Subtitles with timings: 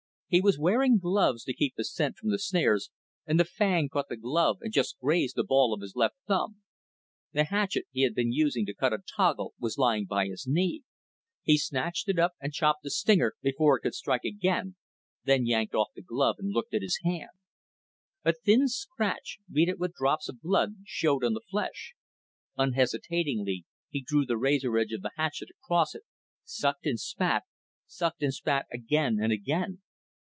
[0.33, 2.89] He was wearing gloves to keep his scent from the snares,
[3.25, 6.61] and the fang caught the glove and just grazed the ball of his left thumb.
[7.33, 10.83] The hatchet he had been using to cut a toggle was lying by his knee.
[11.43, 14.77] He snatched it up and chopped the stinger before it could strike again,
[15.25, 17.31] then yanked off the glove and looked at his hand.
[18.23, 21.93] A thin scratch, beaded with drops of blood, showed on the flesh.
[22.55, 26.03] Unhesitatingly, he drew the razor edge of the hatchet across it,
[26.45, 27.43] sucked and spat,
[27.85, 29.81] sucked and spat again and again.